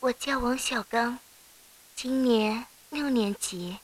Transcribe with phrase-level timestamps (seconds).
[0.00, 1.18] 我叫王小刚，
[1.94, 3.80] 今年六年级。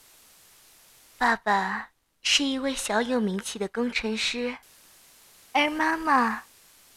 [1.15, 1.89] 爸爸
[2.23, 4.57] 是一位小有名气的工程师，
[5.51, 6.41] 而妈妈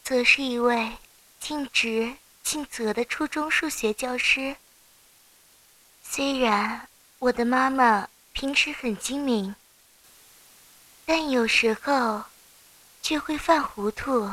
[0.03, 0.97] 则是一位
[1.39, 4.57] 尽职尽责的初中数学教师。
[6.03, 9.55] 虽然我的妈妈平时很精明，
[11.05, 12.25] 但有时候
[13.03, 14.31] 却会犯糊涂，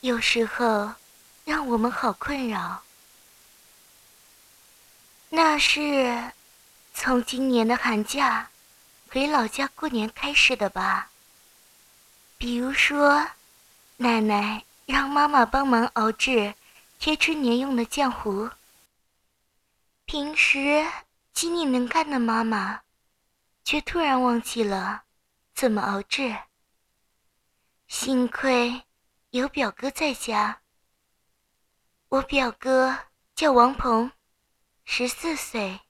[0.00, 0.94] 有时候
[1.44, 2.83] 让我们好困扰。
[5.36, 6.30] 那是
[6.92, 8.48] 从今年的寒假
[9.10, 11.10] 回老家过年开始的吧？
[12.38, 13.26] 比如说，
[13.96, 16.54] 奶奶让妈妈帮忙熬制
[17.00, 18.48] 贴春联用的浆糊。
[20.04, 20.86] 平时
[21.32, 22.82] 精力能干的妈妈，
[23.64, 25.02] 却突然忘记了
[25.52, 26.32] 怎么熬制。
[27.88, 28.84] 幸亏
[29.30, 30.60] 有表哥在家。
[32.08, 32.96] 我表哥
[33.34, 34.12] 叫王鹏。
[34.84, 35.80] 十四岁，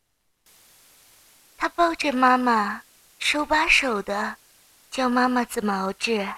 [1.58, 2.82] 他抱着妈妈，
[3.18, 4.36] 手把手的
[4.90, 6.34] 教妈妈怎么熬制。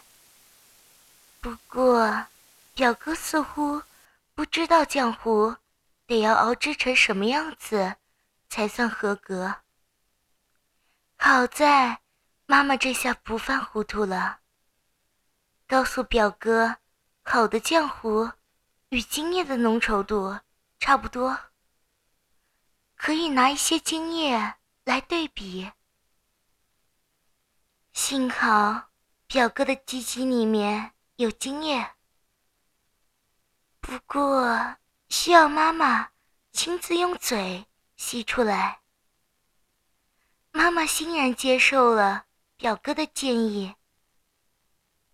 [1.40, 2.26] 不过，
[2.74, 3.82] 表哥似乎
[4.34, 5.54] 不知道浆糊
[6.06, 7.96] 得要熬制成什么样子
[8.48, 9.56] 才算合格。
[11.16, 12.00] 好在
[12.46, 14.40] 妈妈这下不犯糊涂了，
[15.68, 16.78] 告诉表哥，
[17.22, 18.32] 好的浆糊
[18.88, 20.40] 与精液的浓稠度
[20.80, 21.38] 差不多。
[22.96, 25.70] 可以拿一些精液来对比。
[27.92, 28.88] 幸好
[29.26, 31.94] 表哥的鸡鸡里面有精液，
[33.80, 34.76] 不过
[35.08, 36.10] 需要妈妈
[36.52, 38.80] 亲自用嘴吸出来。
[40.50, 43.74] 妈妈欣然接受了表哥的建议，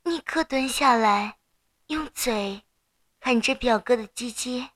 [0.03, 1.39] 立刻蹲下来，
[1.89, 2.63] 用嘴
[3.21, 4.71] 含着表哥的鸡鸡，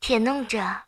[0.00, 0.86] 舔弄着。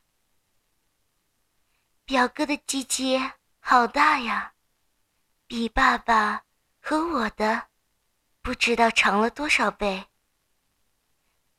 [2.06, 3.20] 表哥的鸡鸡
[3.58, 4.52] 好大呀，
[5.48, 6.44] 比爸爸
[6.80, 7.66] 和我的
[8.42, 10.06] 不知道长了多少倍。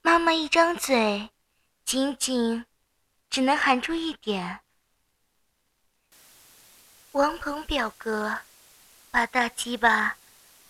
[0.01, 1.29] 妈妈一张嘴，
[1.83, 2.65] 仅仅
[3.29, 4.61] 只能含住一点。
[7.11, 8.39] 王鹏表哥
[9.11, 10.15] 把大鸡巴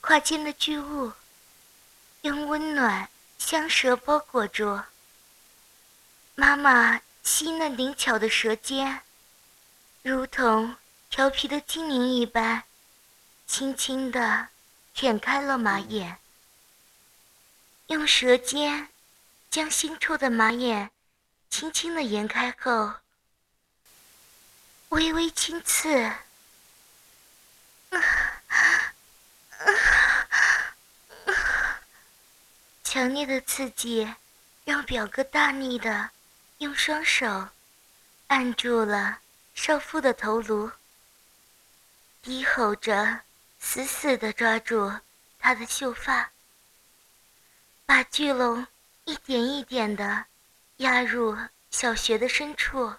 [0.02, 1.14] 跨进了巨物，
[2.22, 3.08] 用温暖
[3.38, 4.82] 香舌包裹住。
[6.34, 9.04] 妈妈细嫩灵巧的舌尖。
[10.04, 10.78] 如同
[11.10, 12.64] 调皮的精灵一般，
[13.46, 14.48] 轻轻地
[14.94, 16.18] 舔开了马眼，
[17.88, 18.88] 用舌尖
[19.50, 20.92] 将腥臭的马眼
[21.50, 22.94] 轻轻地沿开后，
[24.90, 26.14] 微微轻刺，
[32.84, 34.14] 强烈的刺激
[34.64, 36.12] 让表哥大力的
[36.60, 37.50] 用双手
[38.28, 39.20] 按住了。
[39.58, 40.72] 少妇的头颅，
[42.22, 43.22] 低吼着，
[43.60, 44.94] 死死地抓住
[45.40, 46.32] 她的秀发，
[47.86, 48.66] 把巨龙
[49.04, 50.26] 一点一点地
[50.78, 51.38] 压入
[51.72, 52.96] 小穴的深处。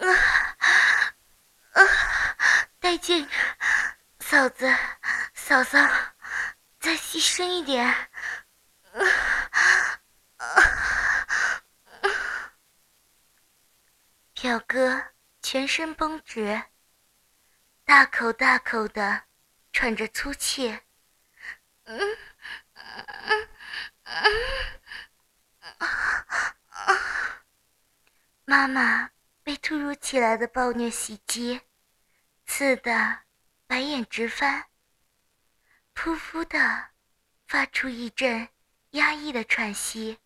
[0.00, 0.08] 啊
[1.72, 1.82] 啊！
[2.80, 3.28] 带劲，
[4.18, 4.74] 嫂子，
[5.34, 5.78] 嫂嫂，
[6.80, 7.86] 再细深一点。
[7.86, 8.08] 啊
[10.38, 10.48] 啊！
[14.40, 15.12] 表哥
[15.42, 16.62] 全身绷直，
[17.84, 19.24] 大口大口的
[19.70, 20.80] 喘着粗气。
[21.84, 22.00] 嗯
[22.72, 23.48] 嗯
[25.64, 25.78] 嗯
[28.46, 29.10] 妈妈
[29.42, 31.60] 被突如其来的暴虐袭击，
[32.46, 33.18] 刺得
[33.66, 34.68] 白眼直翻，
[35.94, 36.88] 噗噗的
[37.46, 38.48] 发出一阵
[38.92, 40.18] 压抑的喘息。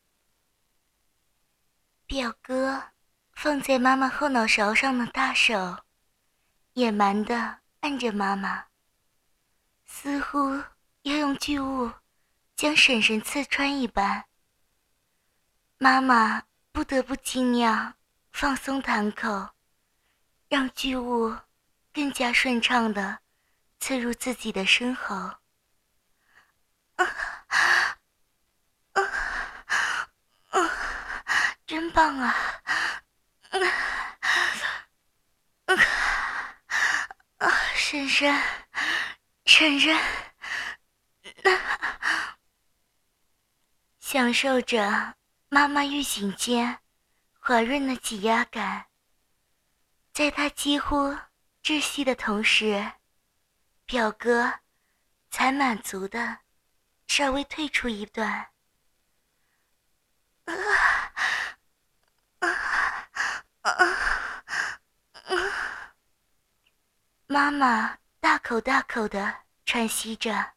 [2.07, 2.94] 表哥。
[3.35, 5.85] 放在妈妈后脑勺上的大手，
[6.73, 8.67] 野蛮地按着妈妈，
[9.85, 10.63] 似乎
[11.03, 11.93] 要用巨物
[12.57, 14.25] 将婶婶刺穿一般。
[15.79, 17.95] 妈妈不得不尽量
[18.33, 19.51] 放松弹口，
[20.49, 21.37] 让巨物
[21.93, 23.19] 更加顺畅地
[23.79, 25.15] 刺入自己的身喉。
[26.97, 27.05] 啊
[27.49, 27.99] 啊
[28.93, 30.71] 啊！
[31.67, 32.35] 真棒啊！
[37.77, 38.43] 婶婶，
[39.47, 39.97] 婶婶，
[44.01, 45.15] 享受着
[45.49, 46.81] 妈妈玉颈间
[47.39, 48.87] 滑润的挤压感，
[50.13, 51.17] 在她几乎
[51.63, 52.93] 窒息的同时，
[53.85, 54.61] 表哥
[55.31, 56.39] 才满足的
[57.07, 58.51] 稍微退出一段。
[60.47, 60.55] 啊
[62.41, 63.44] 啊！
[67.27, 69.35] 妈妈大口大口的
[69.65, 70.53] 喘息着，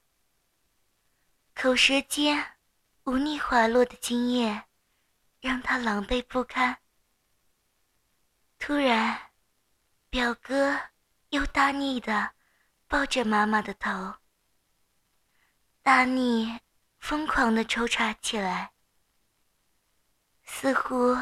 [1.56, 2.57] 口舌间
[3.06, 4.65] 无力滑落的精液
[5.39, 6.77] 让她狼狈不堪。
[8.59, 9.31] 突然，
[10.09, 10.77] 表哥
[11.30, 12.31] 又大力的
[12.88, 14.15] 抱着妈妈的头，
[15.81, 16.59] 大力
[17.00, 18.74] 疯狂的抽插起来，
[20.44, 21.15] 似乎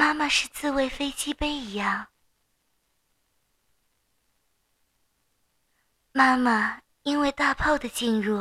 [0.00, 2.08] 妈妈是自慰飞机杯一样。
[6.10, 8.38] 妈妈因为大炮的进入，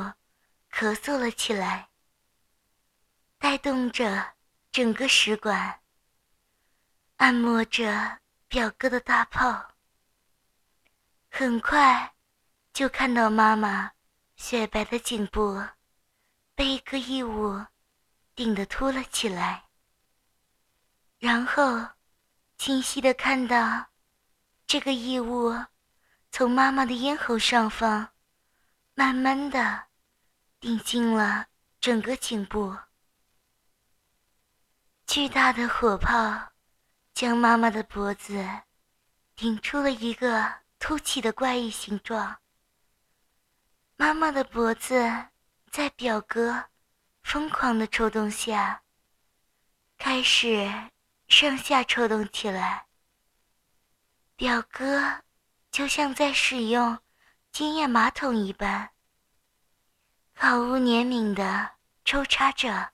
[0.72, 1.90] 咳嗽了起来，
[3.38, 4.36] 带动着
[4.72, 5.82] 整个食管，
[7.18, 9.72] 按摩着表哥的大炮。
[11.30, 12.16] 很快，
[12.72, 13.92] 就看到妈妈
[14.38, 15.62] 雪白的颈部
[16.56, 17.66] 被一个异物
[18.34, 19.69] 顶得凸了起来，
[21.20, 21.86] 然后
[22.58, 23.86] 清晰的看到
[24.66, 25.54] 这个异物。
[26.32, 28.08] 从妈妈的咽喉上方，
[28.94, 29.88] 慢慢的
[30.60, 31.48] 顶进了
[31.82, 32.78] 整个颈部。
[35.08, 36.52] 巨大的火炮
[37.16, 38.48] 将妈妈的脖子
[39.36, 42.40] 顶出了一个凸起的怪异形状。
[43.96, 44.96] 妈妈的脖子
[45.72, 46.66] 在表哥
[47.24, 48.84] 疯狂的抽动下，
[49.98, 50.72] 开始
[51.30, 52.88] 上下抽动起来。
[54.36, 55.22] 表哥。
[55.72, 56.98] 就像在使用
[57.52, 58.90] 经验马桶一般，
[60.34, 61.74] 毫无怜悯的
[62.04, 62.92] 抽插着。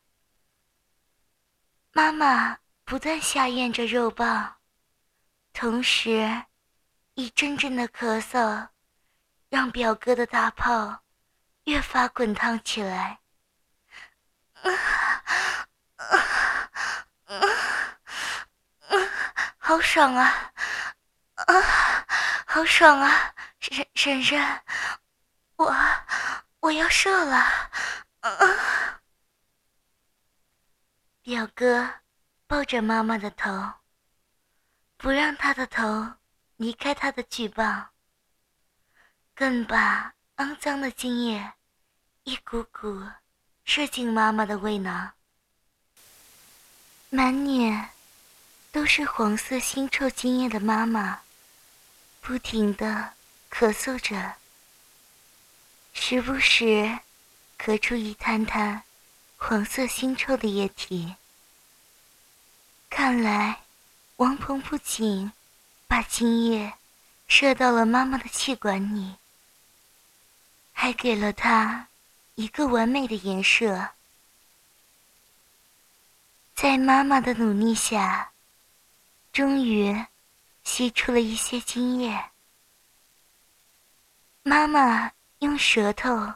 [1.93, 4.57] 妈妈不断下咽着肉棒，
[5.53, 6.43] 同时
[7.13, 8.67] 一阵阵的咳嗽，
[9.47, 11.03] 让表哥的大炮
[11.63, 13.21] 越发滚烫起来。
[14.55, 14.69] 啊
[17.25, 17.94] 啊
[19.57, 20.51] 好爽啊！
[21.35, 22.07] 啊！
[22.45, 24.61] 好爽啊，婶婶婶，
[25.57, 25.75] 我
[26.59, 27.35] 我要射了！
[28.21, 29.01] 啊
[31.21, 31.89] 表哥
[32.47, 33.73] 抱着妈妈的头，
[34.97, 36.13] 不让她的头
[36.57, 37.89] 离开他的巨棒，
[39.33, 41.53] 更把肮脏的精液
[42.23, 43.03] 一股股
[43.63, 45.13] 射进妈妈的胃囊，
[47.09, 47.89] 满脸
[48.75, 51.21] 都是黄色腥臭精液的妈妈。
[52.19, 53.13] 不停的
[53.49, 54.35] 咳嗽着，
[55.93, 56.99] 时不时
[57.57, 58.83] 咳出一滩滩
[59.37, 61.15] 黄色腥臭的液体。
[62.89, 63.61] 看来，
[64.17, 65.31] 王鹏不仅
[65.87, 66.73] 把精液
[67.29, 69.15] 射到了妈妈的气管里，
[70.73, 71.87] 还给了她
[72.33, 73.91] 一个完美的颜射。
[76.53, 78.31] 在妈妈的努力下，
[79.35, 79.93] 终于。
[80.63, 82.31] 吸出了一些精液，
[84.41, 86.33] 妈妈用舌头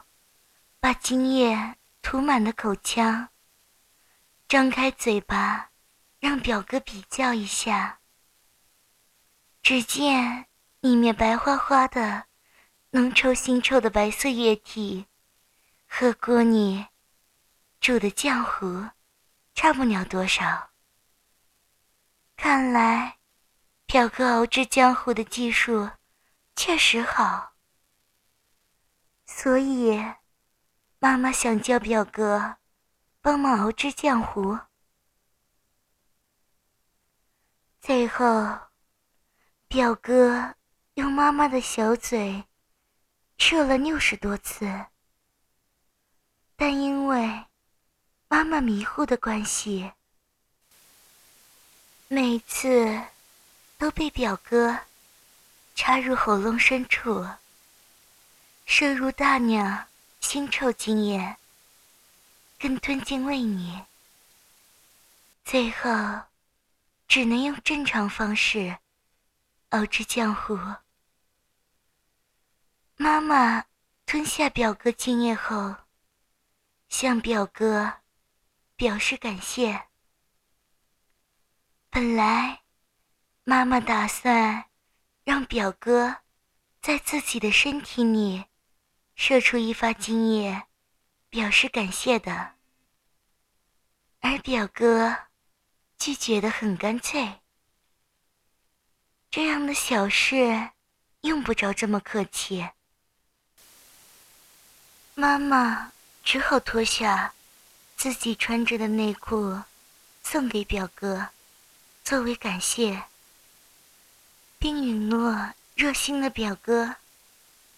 [0.78, 3.28] 把精液涂满了口腔，
[4.46, 5.72] 张开嘴巴，
[6.20, 7.98] 让表哥比较一下。
[9.64, 10.46] 只见
[10.78, 12.26] 里面白花花的、
[12.90, 15.06] 浓稠腥臭的白色液体，
[15.88, 16.86] 和锅里
[17.80, 18.88] 煮的浆糊
[19.56, 20.69] 差不了多少。
[22.42, 23.18] 看来。
[23.84, 25.90] 表哥熬制浆糊的技术
[26.56, 27.52] 确实好，
[29.26, 30.00] 所以
[30.98, 32.56] 妈妈想叫表哥
[33.20, 34.58] 帮忙熬制浆糊。
[37.80, 38.58] 最后，
[39.68, 40.54] 表哥
[40.94, 42.44] 用妈妈的小嘴
[43.36, 44.86] 射了六十多次，
[46.56, 47.46] 但因为
[48.28, 49.92] 妈妈迷糊的关系，
[52.12, 53.02] 每次。
[53.80, 54.78] 都被表哥
[55.74, 57.26] 插入喉咙深处，
[58.66, 59.86] 摄入大量
[60.20, 61.38] 腥臭精液，
[62.58, 63.84] 更吞进胃里，
[65.46, 65.88] 最后
[67.08, 68.76] 只能用正常方式
[69.70, 70.58] 熬制浆糊。
[72.96, 73.64] 妈妈
[74.04, 75.74] 吞下表哥精液后，
[76.90, 77.94] 向表哥
[78.76, 79.86] 表示感谢。
[81.90, 82.60] 本来。
[83.42, 84.66] 妈妈打算
[85.24, 86.18] 让表哥
[86.80, 88.44] 在自己的身体里
[89.16, 90.66] 射出一发精液，
[91.30, 92.52] 表示感谢的。
[94.20, 95.16] 而表哥
[95.98, 97.40] 拒绝的很干脆，
[99.30, 100.70] 这样的小事
[101.22, 102.68] 用不着这么客气。
[105.14, 105.90] 妈妈
[106.22, 107.34] 只好脱下
[107.96, 109.60] 自己穿着的内裤，
[110.22, 111.30] 送给表哥，
[112.10, 113.04] 作为感谢。
[114.58, 116.96] 并允诺热心的表哥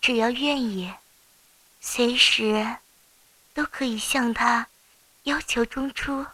[0.01, 0.95] 只要愿意，
[1.83, 2.79] 随时
[3.53, 4.69] 都可以向他
[5.25, 6.27] 要求中出。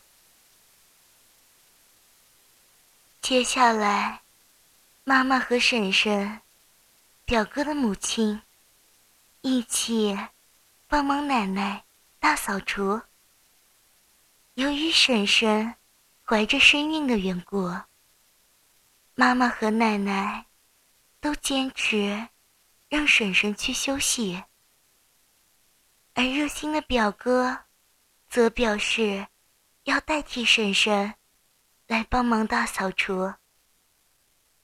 [3.21, 4.23] 接下来，
[5.03, 6.41] 妈妈和婶婶、
[7.25, 8.41] 表哥的母亲
[9.41, 10.17] 一起
[10.87, 11.83] 帮忙奶奶
[12.21, 13.03] 大扫除。
[14.55, 15.75] 由于婶婶
[16.31, 17.75] 怀着身孕的缘故，
[19.15, 20.45] 妈妈和奶奶
[21.23, 22.29] 都坚持
[22.91, 24.45] 让婶婶去休息，
[26.13, 27.61] 而热心的表哥
[28.29, 29.29] 则表示
[29.85, 31.15] 要代替婶婶
[31.87, 33.33] 来帮忙大扫除。